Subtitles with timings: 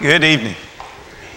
[0.00, 0.67] Good evening.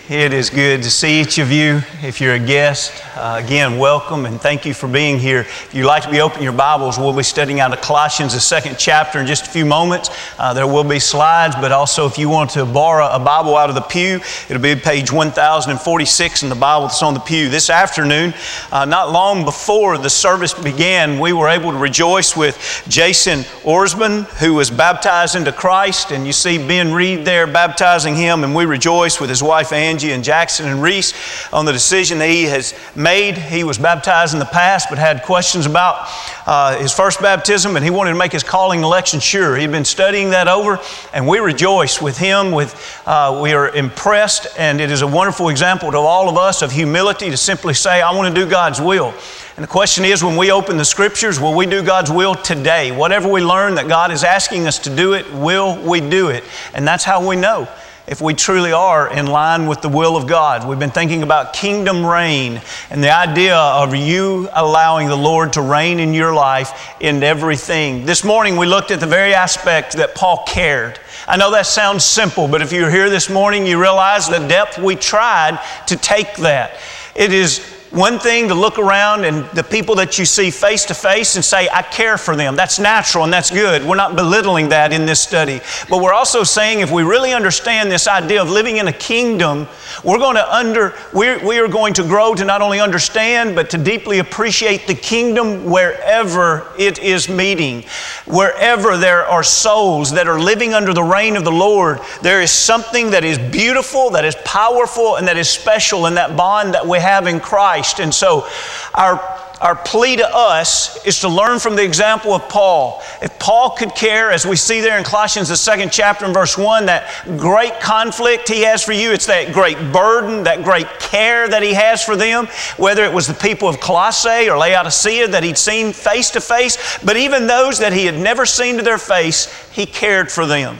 [0.09, 1.83] It is good to see each of you.
[2.01, 5.41] If you're a guest, uh, again, welcome and thank you for being here.
[5.41, 8.41] If you'd like to be open your Bibles, we'll be studying out of Colossians, the
[8.41, 10.09] second chapter, in just a few moments.
[10.39, 13.69] Uh, there will be slides, but also if you want to borrow a Bible out
[13.69, 14.19] of the pew,
[14.49, 17.48] it'll be page 1046 in the Bible that's on the pew.
[17.48, 18.34] This afternoon,
[18.72, 24.24] uh, not long before the service began, we were able to rejoice with Jason Orsman,
[24.40, 28.66] who was baptized into Christ, and you see Ben Reed there baptizing him, and we
[28.66, 31.13] rejoice with his wife Angie Angie and Jackson and Reese
[31.52, 33.38] on the decision that he has made.
[33.38, 36.08] He was baptized in the past, but had questions about
[36.48, 39.58] uh, his first baptism, and he wanted to make his calling election sure.
[39.58, 40.80] He'd been studying that over,
[41.14, 42.54] and we rejoice with him.
[42.54, 42.73] With
[43.05, 46.72] uh, we are impressed, and it is a wonderful example to all of us of
[46.72, 49.14] humility to simply say, "I want to do God's will."
[49.58, 52.94] And the question is when we open the scriptures, will we do God's will today?
[52.94, 56.45] Whatever we learn that God is asking us to do it, will we do it?
[56.73, 57.67] And that's how we know
[58.12, 60.68] if we truly are in line with the will of God.
[60.68, 65.62] We've been thinking about kingdom reign and the idea of you allowing the Lord to
[65.62, 68.06] reign in your life in everything.
[68.06, 71.00] This morning we looked at the very aspect that Paul cared.
[71.26, 74.78] I know that sounds simple, but if you're here this morning, you realize the depth
[74.78, 76.81] we tried to take that.
[77.16, 80.94] It is one thing to look around and the people that you see face to
[80.94, 82.56] face and say, I care for them.
[82.56, 83.84] That's natural and that's good.
[83.84, 85.59] We're not belittling that in this study.
[85.89, 89.67] But we're also saying if we really understand this idea of living in a kingdom,
[90.06, 93.69] we're going to under, we're, we are going to grow to not only understand, but
[93.72, 97.84] to deeply appreciate the kingdom wherever it is meeting.
[98.25, 102.52] Wherever there are souls that are living under the reign of the Lord, there is
[102.52, 106.88] something that is beautiful, that is powerful, and that is special in that bond that
[106.88, 107.81] we have in Christ.
[107.82, 108.00] Christ.
[108.00, 108.48] And so
[108.94, 109.18] our
[109.62, 113.00] our plea to us is to learn from the example of Paul.
[113.22, 116.58] If Paul could care, as we see there in Colossians, the second chapter and verse
[116.58, 121.48] 1, that great conflict he has for you, it's that great burden, that great care
[121.48, 125.44] that he has for them, whether it was the people of Colossae or Laodicea that
[125.44, 128.97] he'd seen face to face, but even those that he had never seen to their
[128.97, 130.80] face, he cared for them.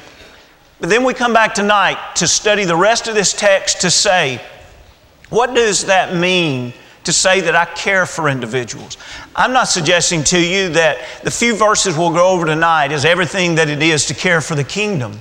[0.80, 4.42] But then we come back tonight to study the rest of this text to say,
[5.30, 6.74] what does that mean
[7.04, 8.98] to say that I care for individuals.
[9.36, 13.56] I'm not suggesting to you that the few verses we'll go over tonight is everything
[13.56, 15.20] that it is to care for the kingdom.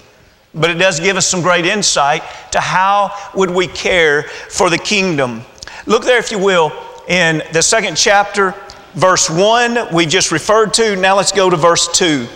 [0.55, 4.79] But it does give us some great insight to how would we care for the
[4.79, 5.43] kingdom.
[5.87, 6.73] Look there, if you will,
[7.09, 8.55] in the second chapter,
[8.95, 10.97] verse 1, we just referred to.
[10.97, 12.27] Now let's go to verse 2.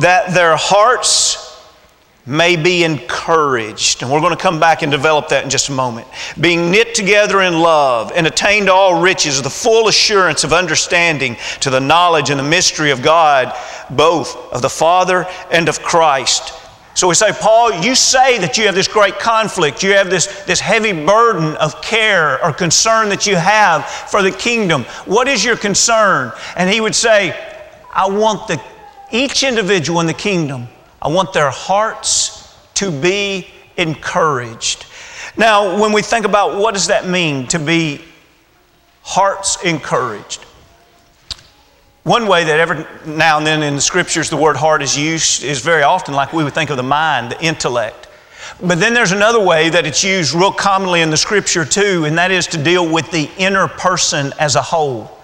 [0.00, 1.47] That their hearts
[2.28, 4.02] may be encouraged.
[4.02, 6.06] And we're going to come back and develop that in just a moment.
[6.38, 11.36] Being knit together in love and attain to all riches, the full assurance of understanding
[11.60, 13.56] to the knowledge and the mystery of God,
[13.88, 16.52] both of the Father and of Christ.
[16.92, 20.44] So we say, Paul, you say that you have this great conflict, you have this,
[20.44, 24.82] this heavy burden of care or concern that you have for the kingdom.
[25.06, 26.32] What is your concern?
[26.56, 27.30] And he would say,
[27.94, 28.60] I want the,
[29.10, 30.68] each individual in the kingdom
[31.00, 34.86] I want their hearts to be encouraged.
[35.36, 38.04] Now, when we think about what does that mean to be
[39.02, 40.44] hearts encouraged?
[42.02, 45.44] One way that every now and then in the scriptures the word heart is used
[45.44, 48.08] is very often like we would think of the mind, the intellect.
[48.62, 52.16] But then there's another way that it's used real commonly in the scripture too, and
[52.16, 55.17] that is to deal with the inner person as a whole.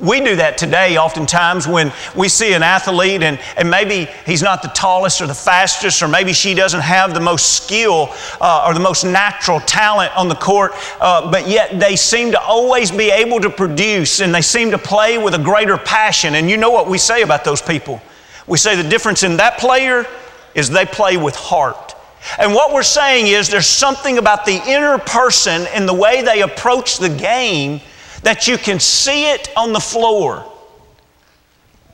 [0.00, 4.62] We do that today oftentimes when we see an athlete and, and maybe he's not
[4.62, 8.08] the tallest or the fastest, or maybe she doesn't have the most skill
[8.40, 12.40] uh, or the most natural talent on the court, uh, but yet they seem to
[12.40, 16.34] always be able to produce and they seem to play with a greater passion.
[16.34, 18.00] And you know what we say about those people?
[18.46, 20.06] We say the difference in that player
[20.54, 21.94] is they play with heart.
[22.38, 26.40] And what we're saying is there's something about the inner person and the way they
[26.40, 27.80] approach the game
[28.22, 30.50] that you can see it on the floor.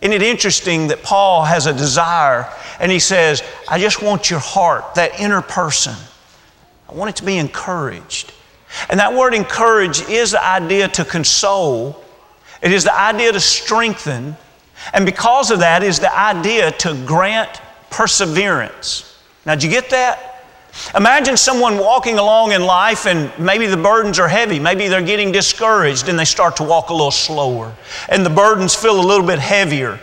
[0.01, 2.49] Isn't it interesting that Paul has a desire
[2.79, 5.95] and he says, I just want your heart, that inner person.
[6.89, 8.33] I want it to be encouraged.
[8.91, 12.05] And that word encourage is the idea to console,
[12.63, 14.37] it is the idea to strengthen,
[14.93, 19.19] and because of that is the idea to grant perseverance.
[19.45, 20.36] Now, did you get that?
[20.95, 24.59] Imagine someone walking along in life and maybe the burdens are heavy.
[24.59, 27.75] Maybe they're getting discouraged and they start to walk a little slower
[28.09, 29.99] and the burdens feel a little bit heavier.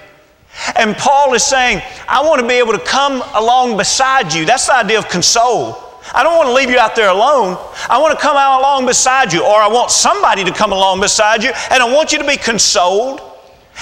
[0.76, 4.46] And Paul is saying, I want to be able to come along beside you.
[4.46, 5.78] That's the idea of console.
[6.14, 7.58] I don't want to leave you out there alone.
[7.90, 11.00] I want to come out along beside you, or I want somebody to come along
[11.00, 13.22] beside you, and I want you to be consoled.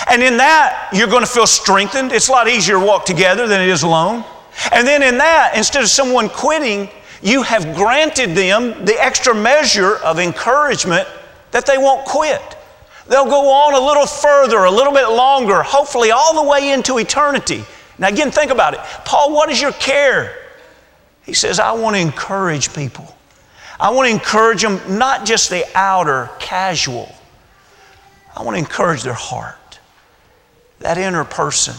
[0.08, 2.12] And in that, you're going to feel strengthened.
[2.12, 4.24] It's a lot easier to walk together than it is alone.
[4.72, 6.90] And then in that, instead of someone quitting,
[7.22, 11.08] you have granted them the extra measure of encouragement
[11.52, 12.58] that they won't quit.
[13.08, 16.98] They'll go on a little further, a little bit longer, hopefully all the way into
[16.98, 17.64] eternity.
[17.98, 18.80] Now, again, think about it.
[19.06, 20.38] Paul, what is your care?
[21.24, 23.16] He says, I want to encourage people.
[23.80, 27.14] I want to encourage them, not just the outer, casual.
[28.36, 29.80] I want to encourage their heart,
[30.80, 31.76] that inner person.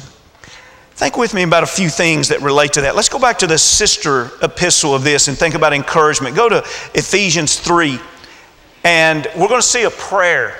[1.02, 2.94] Think with me about a few things that relate to that.
[2.94, 6.36] Let's go back to the sister epistle of this and think about encouragement.
[6.36, 6.58] Go to
[6.94, 7.98] Ephesians 3,
[8.84, 10.56] and we're going to see a prayer.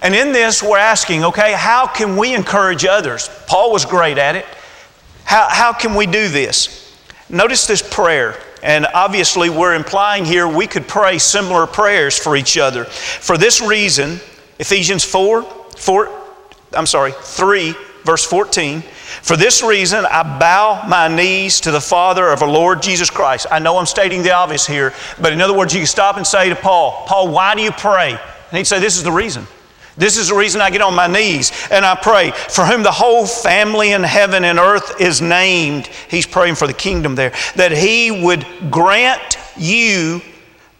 [0.00, 3.28] And in this, we're asking, okay, how can we encourage others?
[3.46, 4.46] Paul was great at it.
[5.24, 6.98] How, how can we do this?
[7.28, 8.40] Notice this prayer.
[8.62, 12.86] And obviously, we're implying here we could pray similar prayers for each other.
[12.86, 14.20] For this reason,
[14.58, 16.22] Ephesians 4, 4
[16.72, 17.74] I'm sorry, 3,
[18.04, 18.82] verse 14.
[19.20, 23.46] For this reason, I bow my knees to the Father of our Lord Jesus Christ.
[23.50, 26.26] I know I'm stating the obvious here, but in other words, you can stop and
[26.26, 28.10] say to Paul, Paul, why do you pray?
[28.10, 29.46] And he'd say, This is the reason.
[29.96, 32.30] This is the reason I get on my knees and I pray.
[32.30, 36.72] For whom the whole family in heaven and earth is named, he's praying for the
[36.72, 40.22] kingdom there, that he would grant you,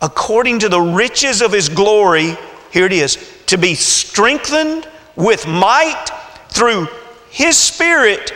[0.00, 2.36] according to the riches of his glory,
[2.70, 6.06] here it is, to be strengthened with might
[6.48, 6.88] through
[7.32, 8.32] his spirit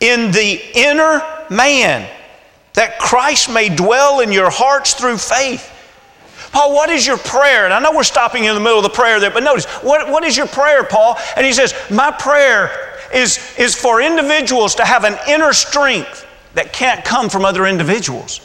[0.00, 2.08] in the inner man,
[2.72, 5.74] that Christ may dwell in your hearts through faith
[6.52, 7.64] Paul, what is your prayer?
[7.64, 10.08] And I know we're stopping in the middle of the prayer there, but notice, what,
[10.08, 11.18] what is your prayer, Paul?
[11.36, 12.70] And he says, My prayer
[13.12, 18.40] is, is for individuals to have an inner strength that can't come from other individuals.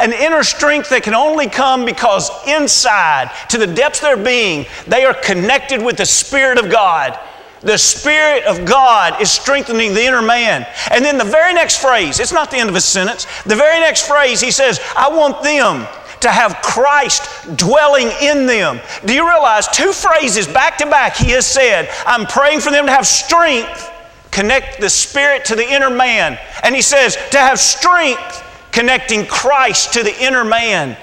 [0.00, 4.66] An inner strength that can only come because inside, to the depths of their being,
[4.86, 7.18] they are connected with the Spirit of God.
[7.62, 10.66] The Spirit of God is strengthening the inner man.
[10.90, 13.80] And then the very next phrase, it's not the end of a sentence, the very
[13.80, 15.86] next phrase, he says, I want them
[16.20, 18.80] to have Christ dwelling in them.
[19.04, 22.86] Do you realize two phrases back to back he has said, I'm praying for them
[22.86, 23.90] to have strength,
[24.30, 26.38] connect the spirit to the inner man.
[26.62, 28.42] And he says, to have strength,
[28.72, 30.96] connecting Christ to the inner man.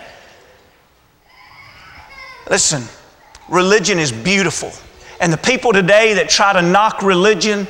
[2.49, 2.83] Listen,
[3.49, 4.71] religion is beautiful.
[5.23, 7.65] And the people today that try to knock religion,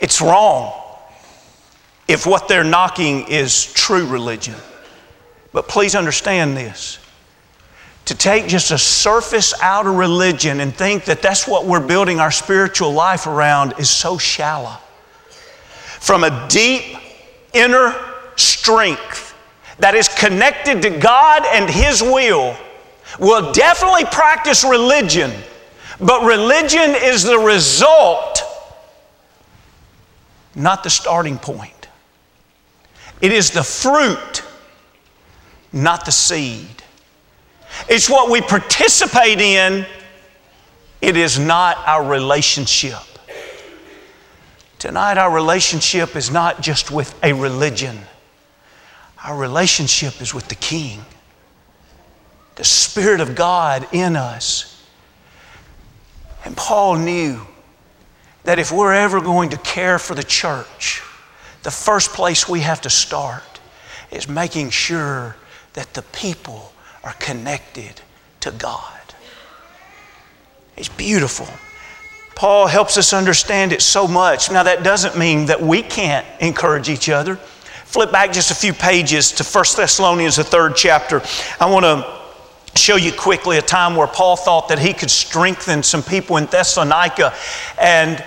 [0.00, 0.72] it's wrong
[2.08, 4.54] if what they're knocking is true religion.
[5.52, 6.98] But please understand this.
[8.06, 12.30] To take just a surface outer religion and think that that's what we're building our
[12.30, 14.78] spiritual life around is so shallow.
[16.00, 16.96] From a deep
[17.52, 17.94] inner
[18.36, 19.34] strength
[19.80, 22.56] that is connected to God and His will,
[23.18, 25.30] we'll definitely practice religion,
[26.00, 28.42] but religion is the result,
[30.54, 31.88] not the starting point.
[33.20, 34.42] It is the fruit
[35.72, 36.82] not the seed.
[37.88, 39.86] It's what we participate in,
[41.00, 42.98] it is not our relationship.
[44.78, 47.98] Tonight, our relationship is not just with a religion,
[49.24, 51.04] our relationship is with the King,
[52.56, 54.79] the Spirit of God in us.
[56.44, 57.46] And Paul knew
[58.44, 61.02] that if we're ever going to care for the church,
[61.62, 63.60] the first place we have to start
[64.10, 65.36] is making sure
[65.74, 66.72] that the people
[67.04, 68.00] are connected
[68.40, 69.00] to God.
[70.76, 71.46] It's beautiful.
[72.34, 74.50] Paul helps us understand it so much.
[74.50, 77.36] Now, that doesn't mean that we can't encourage each other.
[77.84, 81.20] Flip back just a few pages to 1 Thessalonians, the third chapter.
[81.60, 82.19] I want to
[82.76, 86.46] show you quickly a time where Paul thought that he could strengthen some people in
[86.46, 87.34] Thessalonica.
[87.80, 88.22] And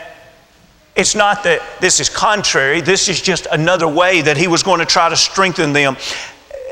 [0.96, 4.80] it's not that this is contrary, this is just another way that he was going
[4.80, 5.98] to try to strengthen them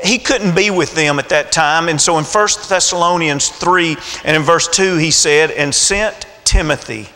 [0.02, 1.88] he couldn't be with them at that time.
[1.88, 7.08] And so in 1 Thessalonians 3 and in verse 2, he said, And sent Timothy,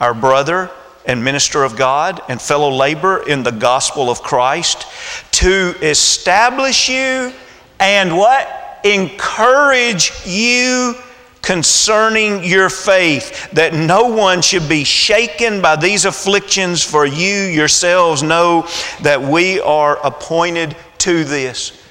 [0.00, 0.70] our brother
[1.06, 4.86] and minister of God and fellow laborer in the gospel of Christ,
[5.32, 7.32] to establish you
[7.78, 8.59] and what?
[8.84, 10.94] Encourage you
[11.42, 18.22] concerning your faith, that no one should be shaken by these afflictions, for you yourselves
[18.22, 18.68] know
[19.02, 21.82] that we are appointed to this.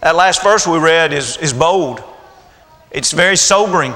[0.00, 2.02] That last verse we read is, is bold,
[2.90, 3.94] it's very sobering.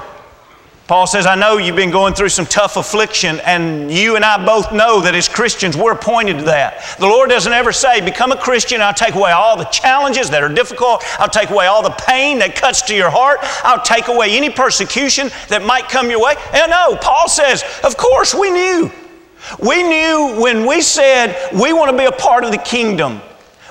[0.91, 4.45] Paul says, I know you've been going through some tough affliction, and you and I
[4.45, 6.97] both know that as Christians, we're appointed to that.
[6.99, 10.43] The Lord doesn't ever say, Become a Christian, I'll take away all the challenges that
[10.43, 14.09] are difficult, I'll take away all the pain that cuts to your heart, I'll take
[14.09, 16.35] away any persecution that might come your way.
[16.51, 18.91] And no, Paul says, Of course, we knew.
[19.63, 23.21] We knew when we said we want to be a part of the kingdom.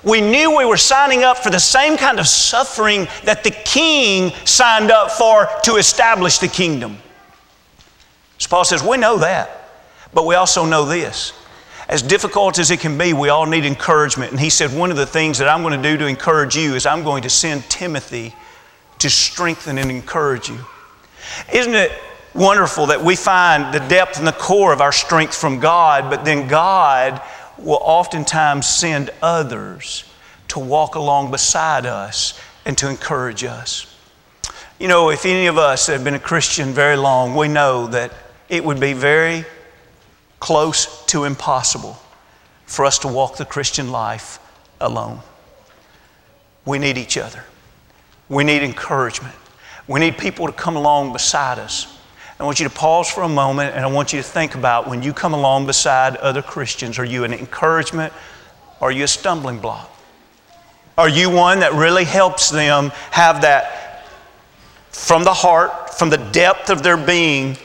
[0.03, 4.33] We knew we were signing up for the same kind of suffering that the king
[4.47, 6.97] signed up for to establish the kingdom.
[8.41, 9.71] So Paul says, We know that,
[10.13, 11.33] but we also know this.
[11.89, 14.31] As difficult as it can be, we all need encouragement.
[14.33, 16.75] And he said, One of the things that I'm going to do to encourage you
[16.75, 18.35] is I'm going to send Timothy
[18.99, 20.59] to strengthen and encourage you.
[21.53, 21.93] Isn't it
[22.35, 26.25] wonderful that we find the depth and the core of our strength from God, but
[26.25, 27.21] then God
[27.59, 30.05] will oftentimes send others
[30.49, 33.87] to walk along beside us and to encourage us.
[34.79, 38.13] You know, if any of us have been a Christian very long, we know that
[38.51, 39.47] it would be very
[40.41, 41.99] close to impossible
[42.67, 44.39] for us to walk the Christian life
[44.81, 45.21] alone.
[46.67, 47.45] We need each other.
[48.29, 49.35] We need encouragement.
[49.89, 51.97] We need people to come along beside us.
[52.39, 54.89] I want you to pause for a moment and I want you to think about
[54.89, 58.13] when you come along beside other Christians, are you an encouragement
[58.81, 59.91] are you a stumbling block?
[60.97, 64.07] Are you one that really helps them have that
[64.91, 67.57] from the heart, from the depth of their being,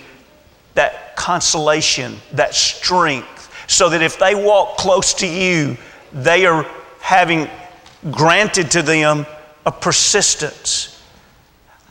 [0.75, 5.77] that consolation, that strength, so that if they walk close to you,
[6.13, 6.65] they are
[6.99, 7.49] having
[8.11, 9.25] granted to them
[9.65, 10.95] a persistence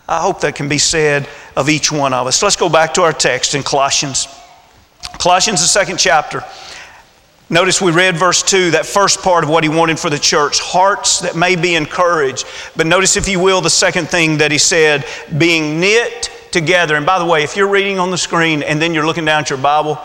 [0.07, 1.27] I hope that can be said
[1.57, 2.43] of each one of us.
[2.43, 4.29] Let's go back to our text in Colossians.
[5.19, 6.45] Colossians, the second chapter.
[7.49, 10.61] Notice we read verse 2, that first part of what he wanted for the church
[10.61, 12.47] hearts that may be encouraged.
[12.77, 15.07] But notice, if you will, the second thing that he said
[15.39, 16.97] being knit together.
[16.97, 19.43] And by the way, if you're reading on the screen and then you're looking down
[19.43, 19.99] at your Bible,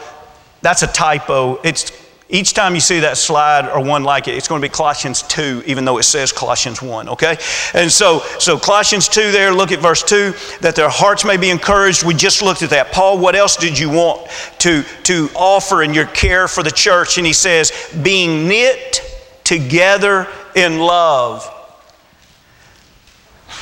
[0.62, 1.62] that's a typo.
[1.64, 1.94] It's
[2.28, 5.24] each time you see that slide or one like it, it's going to be Colossians
[5.24, 7.38] 2, even though it says Colossians 1, okay?
[7.74, 11.50] And so, so Colossians 2 there, look at verse 2, that their hearts may be
[11.50, 12.04] encouraged.
[12.04, 12.92] We just looked at that.
[12.92, 14.30] Paul, what else did you want
[14.60, 17.18] to, to offer in your care for the church?
[17.18, 17.72] And he says,
[18.04, 19.02] being knit
[19.44, 21.48] together in love.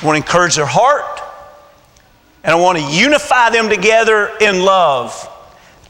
[0.03, 1.21] Want to encourage their heart,
[2.47, 5.29] and I want to unify them together in love.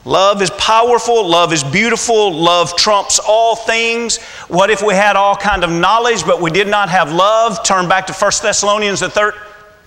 [0.05, 4.17] Love is powerful, love is beautiful, love trumps all things.
[4.47, 7.63] What if we had all kind of knowledge but we did not have love?
[7.63, 9.35] Turn back to 1 Thessalonians the third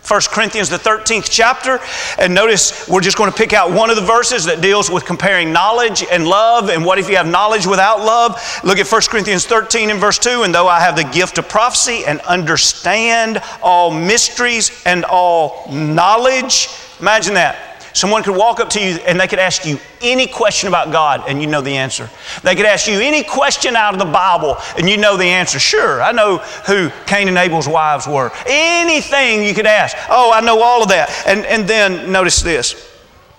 [0.07, 1.79] 1 Corinthians, the 13th chapter,
[2.19, 5.05] and notice we're just going to pick out one of the verses that deals with
[5.05, 6.69] comparing knowledge and love.
[6.71, 8.41] And what if you have knowledge without love?
[8.65, 10.43] Look at 1 Corinthians 13 and verse 2.
[10.43, 16.69] And though I have the gift of prophecy and understand all mysteries and all knowledge,
[16.99, 17.70] imagine that.
[17.93, 21.25] Someone could walk up to you and they could ask you any question about God
[21.29, 22.09] and you know the answer.
[22.43, 25.59] They could ask you any question out of the Bible and you know the answer.
[25.59, 28.31] Sure, I know who Cain and Abel's wives were.
[28.47, 29.97] Anything you could ask.
[30.09, 31.11] Oh, I know all of that.
[31.27, 32.89] And, and then notice this.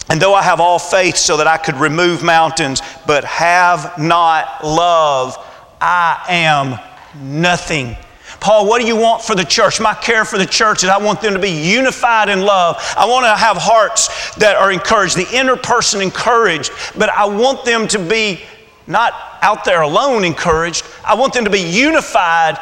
[0.09, 4.65] And though I have all faith so that I could remove mountains, but have not
[4.65, 5.37] love,
[5.79, 6.79] I am
[7.23, 7.95] nothing.
[8.41, 9.79] Paul, what do you want for the church?
[9.79, 12.75] My care for the church is I want them to be unified in love.
[12.97, 17.65] I want to have hearts that are encouraged, the inner person encouraged, but I want
[17.65, 18.41] them to be
[18.87, 20.83] not out there alone encouraged.
[21.05, 22.57] I want them to be unified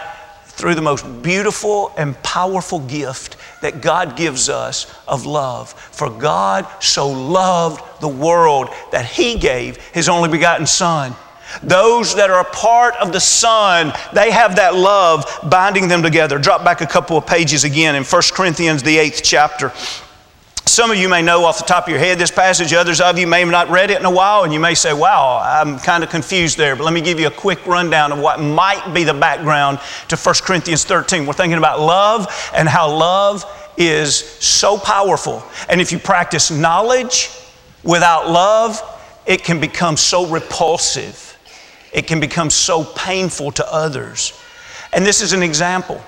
[0.48, 5.72] through the most beautiful and powerful gift that God gives us of love.
[5.72, 11.16] For God so loved the world that He gave His only begotten Son
[11.64, 16.38] those that are a part of the Son, they have that love binding them together.
[16.40, 19.72] Drop back a couple of pages again in 1 Corinthians, the eighth chapter.
[20.66, 23.18] Some of you may know off the top of your head this passage, others of
[23.18, 25.80] you may have not read it in a while, and you may say, Wow, I'm
[25.80, 26.76] kind of confused there.
[26.76, 29.80] But let me give you a quick rundown of what might be the background
[30.10, 31.26] to 1 Corinthians 13.
[31.26, 33.46] We're thinking about love and how love
[33.78, 35.44] is so powerful.
[35.70, 37.32] And if you practice knowledge
[37.84, 38.80] without love,
[39.26, 41.29] it can become so repulsive
[41.92, 44.34] it can become so painful to others.
[44.94, 46.02] And this is an example.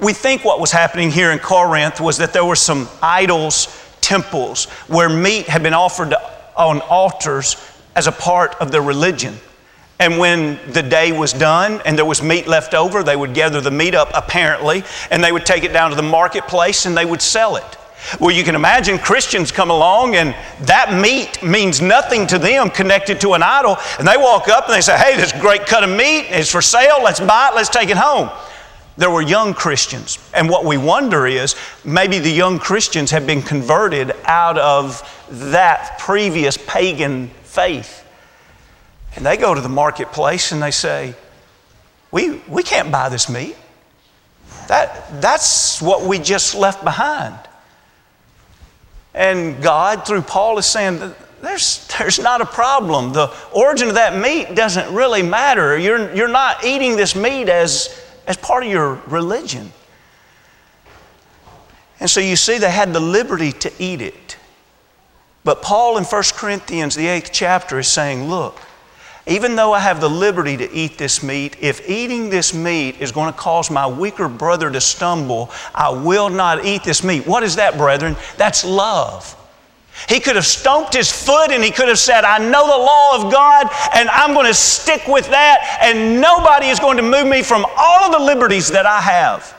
[0.00, 3.68] We think what was happening here in Corinth was that there were some idols,
[4.00, 6.14] temples, where meat had been offered
[6.56, 7.56] on altars
[7.94, 9.34] as a part of their religion.
[10.00, 13.60] And when the day was done and there was meat left over, they would gather
[13.60, 17.06] the meat up, apparently, and they would take it down to the marketplace and they
[17.06, 17.78] would sell it.
[18.20, 23.20] Well, you can imagine Christians come along and that meat means nothing to them connected
[23.22, 23.76] to an idol.
[23.98, 26.62] And they walk up and they say, Hey, this great cut of meat is for
[26.62, 27.02] sale.
[27.02, 27.56] Let's buy it.
[27.56, 28.30] Let's take it home.
[28.96, 30.18] There were young Christians.
[30.32, 35.02] And what we wonder is maybe the young Christians have been converted out of
[35.50, 38.06] that previous pagan faith.
[39.16, 41.14] And they go to the marketplace and they say,
[42.12, 43.56] We, we can't buy this meat.
[44.68, 47.36] That, that's what we just left behind.
[49.14, 53.12] And God, through Paul, is saying there's, there's not a problem.
[53.12, 55.78] The origin of that meat doesn't really matter.
[55.78, 59.72] You're, you're not eating this meat as, as part of your religion.
[62.00, 64.36] And so you see, they had the liberty to eat it.
[65.44, 68.58] But Paul in 1 Corinthians, the eighth chapter, is saying, Look,
[69.26, 73.10] even though I have the liberty to eat this meat, if eating this meat is
[73.10, 77.26] going to cause my weaker brother to stumble, I will not eat this meat.
[77.26, 78.16] What is that, brethren?
[78.36, 79.40] That's love.
[80.08, 83.24] He could have stomped his foot and he could have said, I know the law
[83.24, 87.26] of God and I'm going to stick with that, and nobody is going to move
[87.26, 89.56] me from all of the liberties that I have.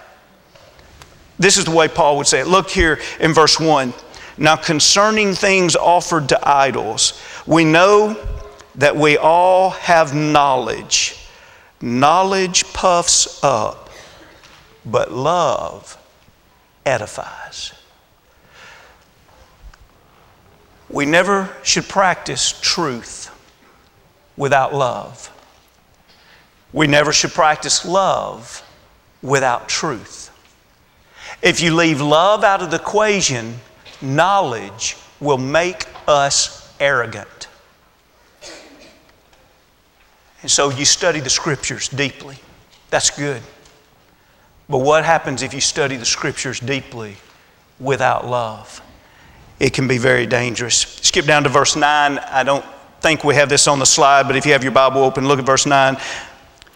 [1.39, 2.47] This is the way Paul would say it.
[2.47, 3.93] Look here in verse 1.
[4.37, 8.17] Now, concerning things offered to idols, we know
[8.77, 11.17] that we all have knowledge.
[11.81, 13.89] Knowledge puffs up,
[14.85, 15.97] but love
[16.85, 17.73] edifies.
[20.89, 23.31] We never should practice truth
[24.37, 25.31] without love.
[26.71, 28.61] We never should practice love
[29.21, 30.31] without truth.
[31.41, 33.55] If you leave love out of the equation,
[34.01, 37.47] knowledge will make us arrogant.
[40.45, 42.37] And so you study the scriptures deeply.
[42.91, 43.41] That's good.
[44.69, 47.15] But what happens if you study the scriptures deeply
[47.79, 48.79] without love?
[49.59, 50.75] It can be very dangerous.
[50.75, 52.19] Skip down to verse 9.
[52.19, 52.63] I don't
[53.01, 55.39] think we have this on the slide, but if you have your Bible open, look
[55.39, 55.97] at verse 9.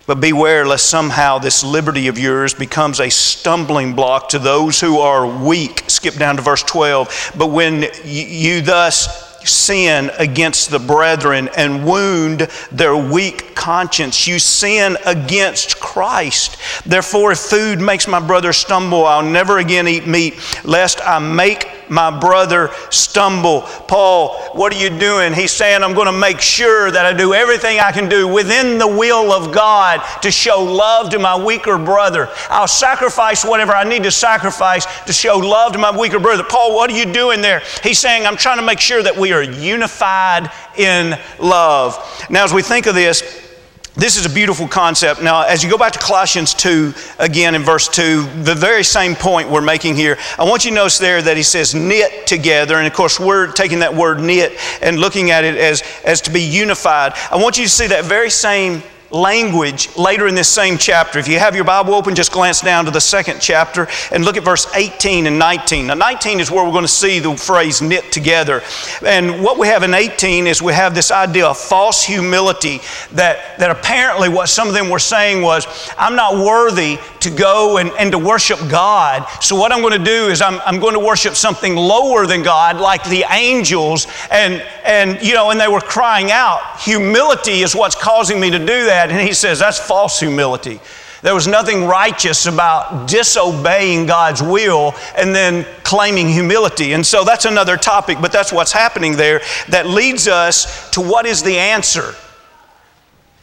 [0.07, 4.97] But beware lest somehow this liberty of yours becomes a stumbling block to those who
[4.97, 5.83] are weak.
[5.85, 7.33] Skip down to verse 12.
[7.37, 14.27] But when you thus sin against the brethren and wound their weak conscience.
[14.27, 16.57] You sin against Christ.
[16.85, 21.67] Therefore, if food makes my brother stumble, I'll never again eat meat, lest I make
[21.89, 23.61] my brother stumble.
[23.61, 25.33] Paul, what are you doing?
[25.33, 28.77] He's saying, I'm going to make sure that I do everything I can do within
[28.77, 32.29] the will of God to show love to my weaker brother.
[32.49, 36.43] I'll sacrifice whatever I need to sacrifice to show love to my weaker brother.
[36.43, 37.61] Paul, what are you doing there?
[37.83, 42.27] He's saying, I'm trying to make sure that we are unified in love.
[42.29, 43.48] Now, as we think of this,
[43.95, 45.21] this is a beautiful concept.
[45.21, 49.15] Now, as you go back to Colossians 2, again in verse 2, the very same
[49.15, 52.77] point we're making here, I want you to notice there that he says knit together.
[52.77, 56.31] And of course, we're taking that word knit and looking at it as, as to
[56.31, 57.13] be unified.
[57.31, 61.19] I want you to see that very same language later in this same chapter.
[61.19, 64.37] If you have your Bible open, just glance down to the second chapter and look
[64.37, 65.87] at verse 18 and 19.
[65.87, 68.61] Now, 19 is where we're going to see the phrase knit together.
[69.05, 72.79] And what we have in 18 is we have this idea of false humility
[73.13, 75.65] that, that apparently what some of them were saying was,
[75.97, 79.25] I'm not worthy to go and, and to worship God.
[79.41, 82.43] So, what I'm going to do is I'm, I'm going to worship something lower than
[82.43, 84.07] God, like the angels.
[84.31, 88.59] And, and, you know, and they were crying out, humility is what's causing me to
[88.59, 90.79] do that that, and he says that's false humility.
[91.21, 96.93] There was nothing righteous about disobeying God's will and then claiming humility.
[96.93, 101.25] And so that's another topic, but that's what's happening there that leads us to what
[101.25, 102.15] is the answer.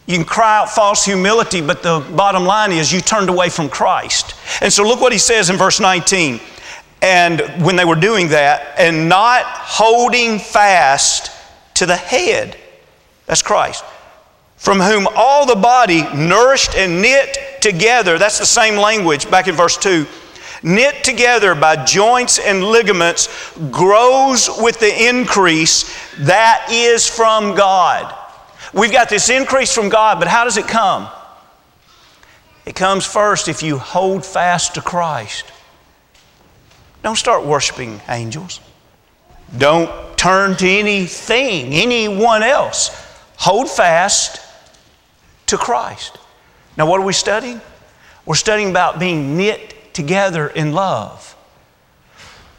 [0.06, 3.68] You can cry out false humility, but the bottom line is you turned away from
[3.68, 4.34] Christ.
[4.62, 6.40] And so look what he says in verse 19.
[7.02, 11.30] And when they were doing that, and not holding fast
[11.74, 12.56] to the head,
[13.26, 13.84] that's Christ
[14.66, 19.54] from whom all the body, nourished and knit together, that's the same language back in
[19.54, 20.04] verse 2,
[20.64, 23.28] knit together by joints and ligaments,
[23.70, 25.84] grows with the increase
[26.18, 28.12] that is from God.
[28.74, 31.08] We've got this increase from God, but how does it come?
[32.64, 35.44] It comes first if you hold fast to Christ.
[37.04, 38.60] Don't start worshiping angels.
[39.56, 42.90] Don't turn to anything, anyone else.
[43.36, 44.42] Hold fast
[45.46, 46.18] to Christ.
[46.76, 47.60] Now, what are we studying?
[48.24, 51.36] We're studying about being knit together in love.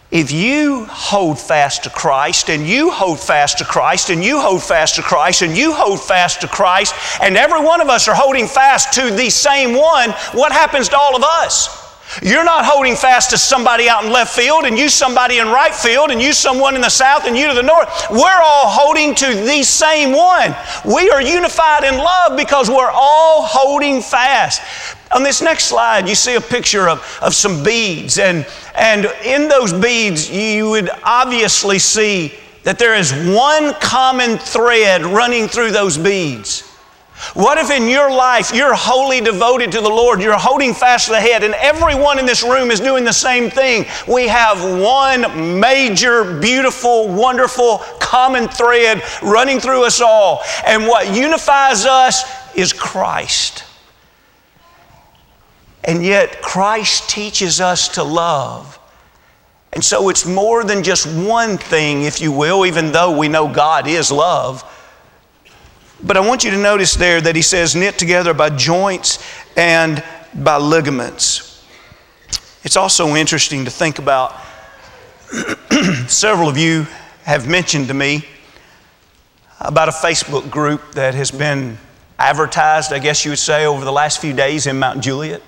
[0.10, 4.64] If you hold fast to Christ, and you hold fast to Christ, and you hold
[4.64, 8.16] fast to Christ, and you hold fast to Christ, and every one of us are
[8.16, 11.87] holding fast to the same one, what happens to all of us?
[12.22, 15.74] You're not holding fast to somebody out in left field and you somebody in right
[15.74, 17.90] field and you someone in the south and you to the north.
[18.10, 20.56] We're all holding to the same one.
[20.86, 24.62] We are unified in love because we're all holding fast.
[25.14, 29.48] On this next slide, you see a picture of, of some beads, and, and in
[29.48, 35.98] those beads, you would obviously see that there is one common thread running through those
[35.98, 36.67] beads.
[37.34, 41.14] What if in your life you're wholly devoted to the Lord, you're holding fast to
[41.14, 43.86] the head, and everyone in this room is doing the same thing?
[44.08, 50.44] We have one major, beautiful, wonderful common thread running through us all.
[50.66, 52.24] And what unifies us
[52.56, 53.64] is Christ.
[55.84, 58.78] And yet, Christ teaches us to love.
[59.74, 63.52] And so it's more than just one thing, if you will, even though we know
[63.52, 64.64] God is love.
[66.04, 69.24] But I want you to notice there that he says knit together by joints
[69.56, 71.66] and by ligaments.
[72.64, 74.36] It's also interesting to think about.
[76.08, 76.86] Several of you
[77.24, 78.26] have mentioned to me
[79.60, 81.78] about a Facebook group that has been
[82.20, 85.42] advertised, I guess you would say, over the last few days in Mount Juliet.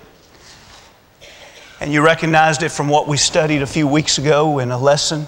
[1.80, 5.26] And you recognized it from what we studied a few weeks ago in a lesson.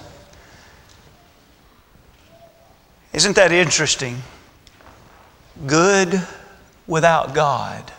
[3.13, 4.23] Isn't that interesting?
[5.66, 6.20] Good
[6.87, 7.92] without God.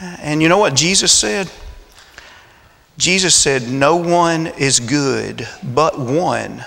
[0.00, 1.50] And you know what Jesus said?
[2.98, 6.64] Jesus said, No one is good but one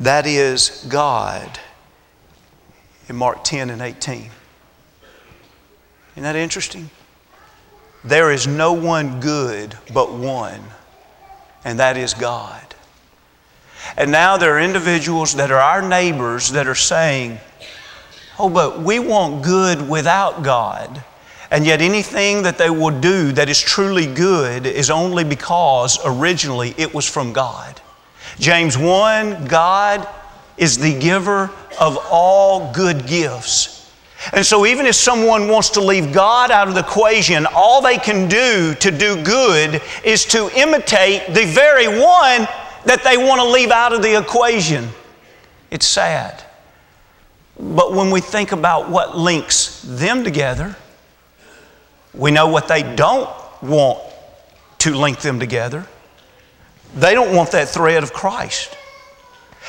[0.00, 1.58] that is God
[3.08, 4.30] in Mark 10 and 18.
[6.12, 6.90] Isn't that interesting?
[8.04, 10.62] There is no one good but one,
[11.64, 12.74] and that is God.
[13.96, 17.38] And now there are individuals that are our neighbors that are saying,
[18.38, 21.02] Oh, but we want good without God.
[21.50, 26.74] And yet, anything that they will do that is truly good is only because originally
[26.76, 27.80] it was from God.
[28.38, 30.06] James 1 God
[30.58, 33.90] is the giver of all good gifts.
[34.32, 37.96] And so, even if someone wants to leave God out of the equation, all they
[37.96, 42.46] can do to do good is to imitate the very one
[42.84, 44.88] that they want to leave out of the equation.
[45.70, 46.44] It's sad.
[47.58, 50.76] But when we think about what links them together,
[52.14, 53.28] we know what they don't
[53.62, 53.98] want
[54.78, 55.86] to link them together.
[56.94, 58.77] They don't want that thread of Christ.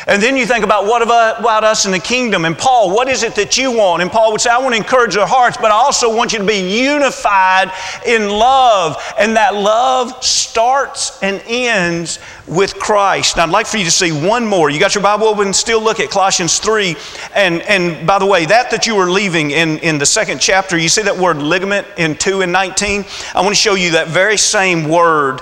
[0.07, 2.45] And then you think about what about us in the kingdom?
[2.45, 4.01] And Paul, what is it that you want?
[4.01, 6.39] And Paul would say, I want to encourage their hearts, but I also want you
[6.39, 7.71] to be unified
[8.05, 8.97] in love.
[9.19, 13.38] And that love starts and ends with Christ.
[13.38, 14.69] Now, I'd like for you to see one more.
[14.69, 15.53] You got your Bible open?
[15.53, 16.95] Still look at Colossians 3.
[17.35, 20.77] And, and by the way, that that you were leaving in, in the second chapter,
[20.77, 23.05] you see that word ligament in 2 and 19?
[23.35, 25.41] I want to show you that very same word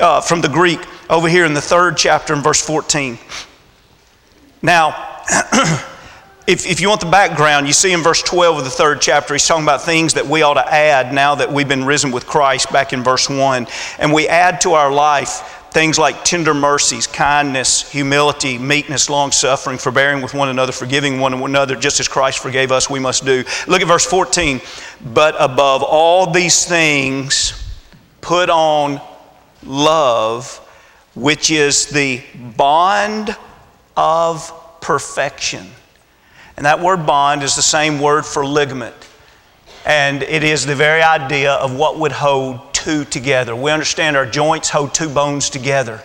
[0.00, 3.18] uh, from the Greek over here in the third chapter in verse 14.
[4.62, 5.22] Now,
[6.46, 9.34] if, if you want the background, you see in verse 12 of the third chapter,
[9.34, 12.26] he's talking about things that we ought to add now that we've been risen with
[12.26, 13.66] Christ back in verse 1.
[13.98, 19.78] And we add to our life things like tender mercies, kindness, humility, meekness, long suffering,
[19.78, 23.44] forbearing with one another, forgiving one another, just as Christ forgave us, we must do.
[23.66, 24.60] Look at verse 14.
[25.14, 27.52] But above all these things,
[28.20, 29.00] put on
[29.64, 30.58] love,
[31.14, 32.22] which is the
[32.56, 33.36] bond
[33.96, 35.66] of perfection.
[36.56, 38.94] And that word bond is the same word for ligament.
[39.86, 43.56] And it is the very idea of what would hold two together.
[43.56, 46.02] We understand our joints hold two bones together.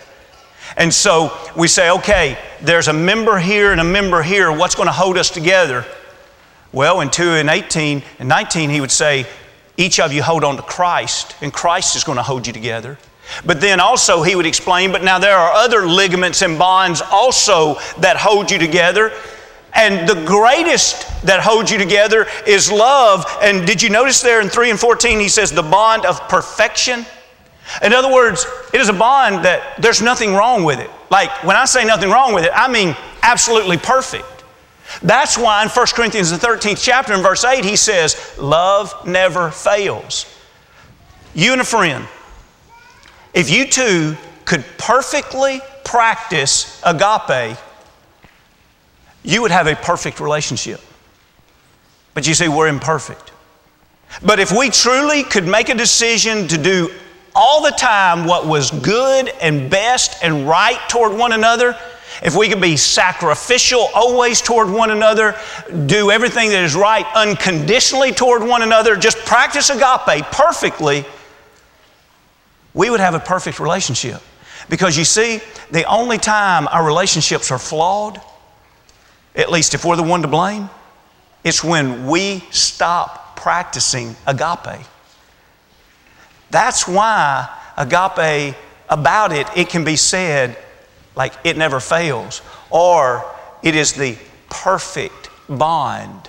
[0.76, 4.50] And so we say, okay, there's a member here and a member here.
[4.50, 5.84] What's going to hold us together?
[6.72, 9.26] Well, in 2 and 18 and 19, he would say,
[9.76, 12.98] each of you hold on to Christ, and Christ is going to hold you together.
[13.44, 17.74] But then also he would explain, but now there are other ligaments and bonds also
[17.98, 19.12] that hold you together.
[19.74, 23.26] And the greatest that holds you together is love.
[23.42, 27.04] And did you notice there in 3 and 14 he says the bond of perfection?
[27.82, 30.90] In other words, it is a bond that there's nothing wrong with it.
[31.10, 34.24] Like when I say nothing wrong with it, I mean absolutely perfect.
[35.02, 39.50] That's why in 1 Corinthians, the 13th chapter, in verse 8, he says, Love never
[39.50, 40.32] fails.
[41.34, 42.06] You and a friend,
[43.36, 47.58] if you two could perfectly practice agape,
[49.22, 50.80] you would have a perfect relationship.
[52.14, 53.32] But you see, we're imperfect.
[54.24, 56.90] But if we truly could make a decision to do
[57.34, 61.76] all the time what was good and best and right toward one another,
[62.22, 65.38] if we could be sacrificial always toward one another,
[65.84, 71.04] do everything that is right unconditionally toward one another, just practice agape perfectly,
[72.76, 74.22] we would have a perfect relationship.
[74.68, 78.20] Because you see, the only time our relationships are flawed,
[79.34, 80.68] at least if we're the one to blame,
[81.42, 84.84] it's when we stop practicing agape.
[86.50, 88.54] That's why agape,
[88.90, 90.56] about it, it can be said
[91.14, 93.24] like it never fails, or
[93.62, 94.18] it is the
[94.50, 96.28] perfect bond.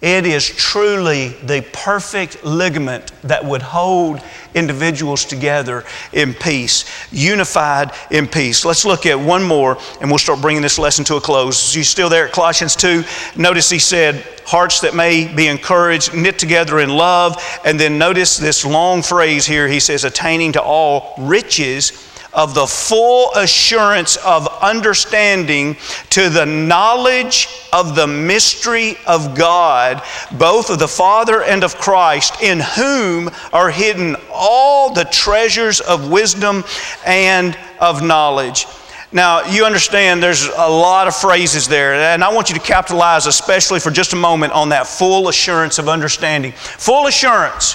[0.00, 4.22] It is truly the perfect ligament that would hold
[4.54, 8.64] individuals together in peace, unified in peace.
[8.64, 11.74] Let's look at one more and we'll start bringing this lesson to a close.
[11.74, 13.02] You still there at Colossians 2?
[13.36, 17.36] Notice he said, hearts that may be encouraged, knit together in love.
[17.64, 19.66] And then notice this long phrase here.
[19.66, 21.90] He says, attaining to all riches
[22.38, 25.76] of the full assurance of understanding
[26.08, 32.40] to the knowledge of the mystery of God, both of the Father and of Christ,
[32.40, 36.62] in whom are hidden all the treasures of wisdom
[37.04, 38.66] and of knowledge.
[39.10, 43.26] Now, you understand there's a lot of phrases there, and I want you to capitalize,
[43.26, 46.52] especially for just a moment, on that full assurance of understanding.
[46.52, 47.74] Full assurance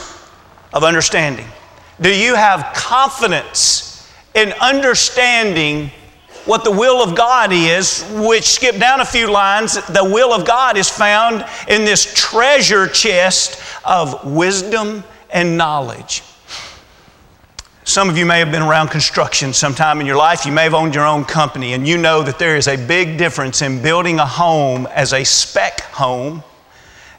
[0.71, 1.47] of understanding.
[1.99, 3.92] Do you have confidence
[4.35, 5.91] in understanding
[6.45, 10.45] what the will of God is, which skip down a few lines, the will of
[10.45, 16.21] God is found in this treasure chest of wisdom and knowledge.
[17.85, 20.45] Some of you may have been around construction sometime in your life.
[20.45, 23.17] You may have owned your own company, and you know that there is a big
[23.17, 26.43] difference in building a home as a spec home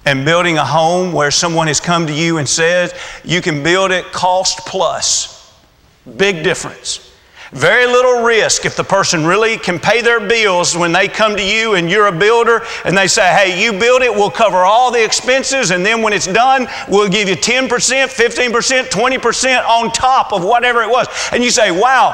[0.07, 3.90] and building a home where someone has come to you and says you can build
[3.90, 5.34] it cost plus.
[6.17, 7.11] Big difference.
[7.53, 11.43] Very little risk if the person really can pay their bills when they come to
[11.43, 14.90] you and you're a builder and they say, hey, you build it, we'll cover all
[14.90, 20.33] the expenses, and then when it's done, we'll give you 10%, 15%, 20% on top
[20.33, 21.07] of whatever it was.
[21.31, 22.11] And you say, wow,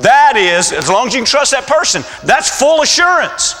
[0.00, 3.54] that is, as long as you can trust that person, that's full assurance.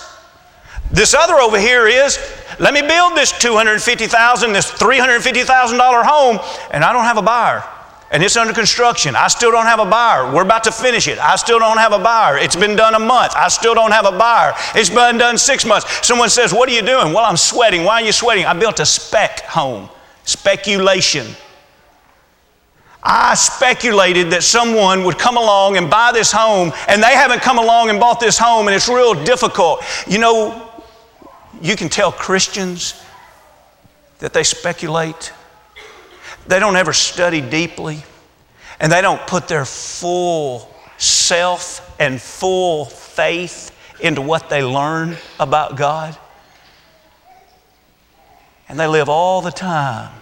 [0.92, 2.18] This other over here is,
[2.60, 6.38] let me build this 250,000, this $350,000 home,
[6.70, 7.64] and I don't have a buyer
[8.14, 9.16] and it's under construction.
[9.16, 10.32] I still don't have a buyer.
[10.32, 11.18] We're about to finish it.
[11.18, 12.38] I still don't have a buyer.
[12.38, 13.32] It's been done a month.
[13.34, 14.54] I still don't have a buyer.
[14.76, 16.06] It's been done six months.
[16.06, 17.12] Someone says, What are you doing?
[17.12, 17.82] Well, I'm sweating.
[17.82, 18.44] Why are you sweating?
[18.44, 19.88] I built a spec home.
[20.22, 21.26] Speculation.
[23.02, 27.58] I speculated that someone would come along and buy this home, and they haven't come
[27.58, 29.82] along and bought this home, and it's real difficult.
[30.06, 30.70] You know,
[31.60, 32.94] you can tell Christians
[34.20, 35.32] that they speculate
[36.46, 38.02] they don't ever study deeply,
[38.80, 45.76] and they don't put their full self and full faith into what they learn about
[45.76, 46.16] God.
[48.68, 50.12] And they live all the time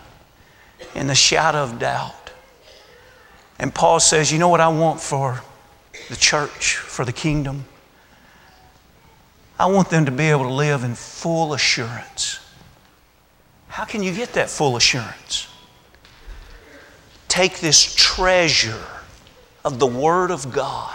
[0.94, 2.30] in the shadow of doubt.
[3.58, 5.42] And Paul says, You know what I want for
[6.08, 7.64] the church, for the kingdom?
[9.58, 12.40] I want them to be able to live in full assurance.
[13.68, 15.46] How can you get that full assurance?
[17.32, 18.84] Take this treasure
[19.64, 20.92] of the Word of God.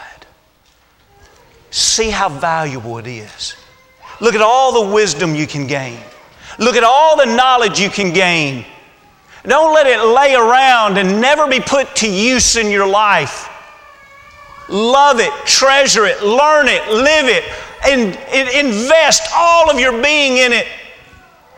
[1.72, 3.56] See how valuable it is.
[4.22, 6.00] Look at all the wisdom you can gain.
[6.60, 8.66] Look at all the knowledge you can gain.
[9.46, 13.50] Don't let it lay around and never be put to use in your life.
[14.70, 17.46] Love it, treasure it, learn it, live it,
[17.84, 18.16] and,
[18.54, 20.68] invest all of your being in it.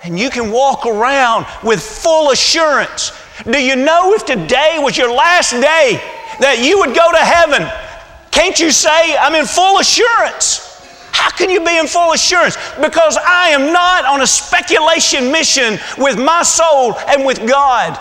[0.03, 3.11] And you can walk around with full assurance
[3.45, 6.01] do you know if today was your last day
[6.39, 7.67] that you would go to heaven?
[8.31, 10.65] Can't you say, I'm in full assurance?
[11.11, 12.57] How can you be in full assurance?
[12.81, 17.99] Because I am not on a speculation mission with my soul and with God.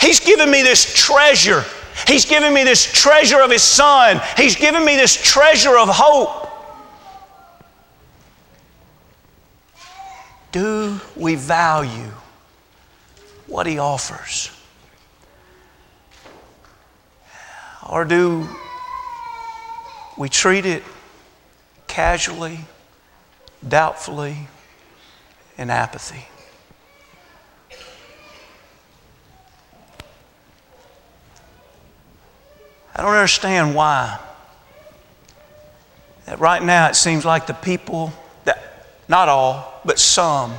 [0.00, 1.64] He's given me this treasure.
[2.06, 4.20] He's given me this treasure of His Son.
[4.36, 6.50] He's given me this treasure of hope.
[10.52, 12.10] Do we value
[13.54, 14.50] what He offers?
[17.88, 18.48] Or do
[20.18, 20.82] we treat it
[21.86, 22.58] casually,
[23.66, 24.48] doubtfully,
[25.56, 26.26] in apathy?
[32.96, 34.18] I don't understand why.
[36.26, 38.12] That right now it seems like the people
[38.46, 40.54] that, not all, but some,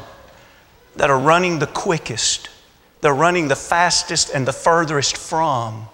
[0.95, 2.51] that are running the quickest
[3.06, 5.86] they're running the fastest and the furthest from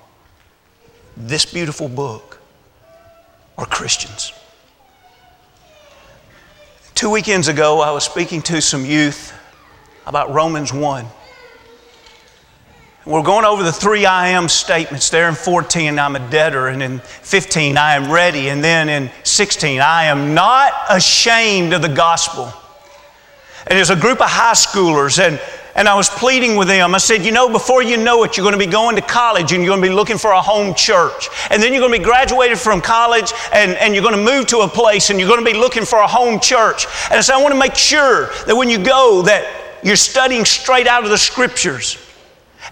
[1.17, 2.39] this beautiful book
[3.57, 4.31] are Christians.
[6.95, 9.37] Two weekends ago, I was speaking to some youth
[10.07, 11.05] about Romans 1.
[13.05, 15.09] We're going over the three I am statements.
[15.09, 16.69] There in 14, I'm a debtor.
[16.69, 18.47] And in 15, I am ready.
[18.47, 22.53] And then in 16, I am not ashamed of the gospel.
[23.67, 25.41] And there's a group of high schoolers, and
[25.75, 26.93] and I was pleading with them.
[26.93, 29.53] I said, You know, before you know it, you're going to be going to college
[29.53, 31.29] and you're going to be looking for a home church.
[31.49, 34.47] And then you're going to be graduated from college and, and you're going to move
[34.47, 36.85] to a place and you're going to be looking for a home church.
[37.05, 40.45] And I said, I want to make sure that when you go, that you're studying
[40.45, 41.97] straight out of the scriptures.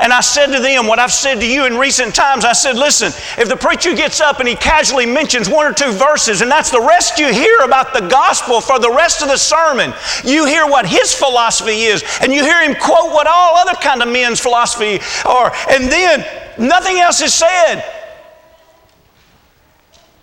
[0.01, 2.45] And I said to them what I've said to you in recent times.
[2.45, 3.07] I said, listen,
[3.38, 6.69] if the preacher gets up and he casually mentions one or two verses, and that's
[6.69, 10.65] the rest you hear about the gospel for the rest of the sermon, you hear
[10.65, 14.39] what his philosophy is, and you hear him quote what all other kind of men's
[14.39, 16.25] philosophy are, and then
[16.57, 17.83] nothing else is said.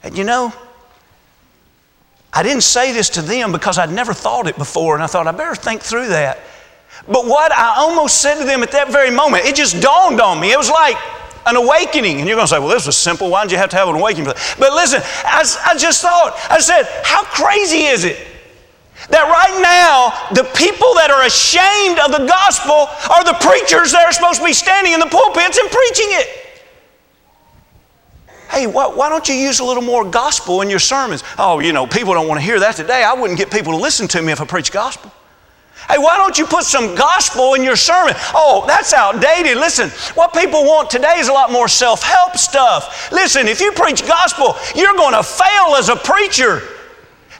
[0.03, 0.55] And you know,
[2.33, 5.27] I didn't say this to them because I'd never thought it before, and I thought
[5.27, 6.39] I better think through that.
[7.07, 10.41] But what I almost said to them at that very moment, it just dawned on
[10.41, 10.53] me.
[10.53, 10.97] It was like
[11.47, 12.19] an awakening.
[12.19, 13.31] And you're going to say, well, this was simple.
[13.31, 14.27] Why did you have to have an awakening?
[14.27, 18.19] But listen, I, I just thought, I said, how crazy is it
[19.11, 24.05] that right now the people that are ashamed of the gospel are the preachers that
[24.05, 26.43] are supposed to be standing in the pulpits and preaching it?
[28.51, 31.23] Hey, why, why, don't you use a little more gospel in your sermons?
[31.37, 33.05] Oh, you know, people don't want to hear that today.
[33.05, 35.13] I wouldn't get people to listen to me if I preach gospel.
[35.89, 38.15] Hey, why don't you put some gospel in your sermon?
[38.35, 39.57] Oh, that's outdated.
[39.57, 43.13] Listen, what people want today is a lot more self help stuff.
[43.13, 46.63] Listen, if you preach gospel, you're going to fail as a preacher.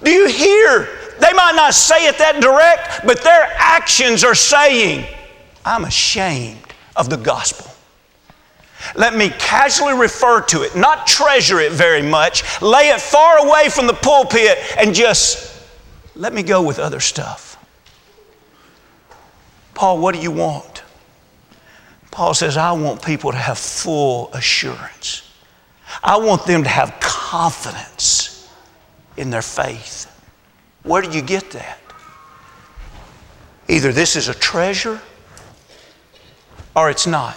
[0.03, 0.89] Do you hear?
[1.19, 5.07] They might not say it that direct, but their actions are saying,
[5.65, 7.71] I'm ashamed of the gospel.
[8.95, 13.71] Let me casually refer to it, not treasure it very much, lay it far away
[13.71, 15.61] from the pulpit, and just
[16.15, 17.56] let me go with other stuff.
[19.77, 20.83] Paul, what do you want?
[22.11, 25.31] Paul says, I want people to have full assurance.
[26.03, 28.51] I want them to have confidence
[29.19, 30.11] in their faith.
[30.83, 31.79] Where do you get that?
[33.69, 34.99] Either this is a treasure
[36.75, 37.37] or it's not.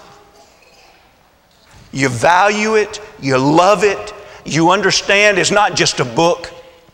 [1.92, 4.14] You value it, you love it,
[4.46, 6.54] you understand it's not just a book,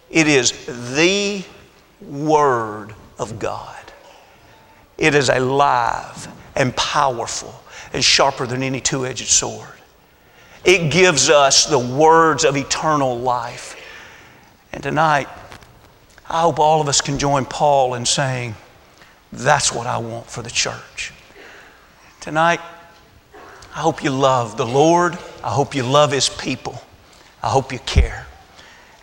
[0.10, 0.54] it is
[0.96, 1.44] the
[2.02, 3.85] Word of God.
[4.98, 7.54] It is alive and powerful
[7.94, 9.68] and sharper than any two edged sword.
[10.64, 13.76] It gives us the words of eternal life.
[14.74, 15.28] And tonight,
[16.28, 18.56] I hope all of us can join Paul in saying,
[19.32, 21.14] That's what I want for the church.
[22.20, 22.60] Tonight,
[23.76, 25.18] I hope you love the Lord.
[25.44, 26.82] I hope you love His people.
[27.44, 28.26] I hope you care.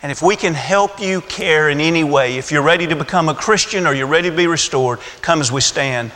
[0.02, 3.28] And if we can help you care in any way, if you're ready to become
[3.28, 6.12] a Christian or you're ready to be restored, come as we stand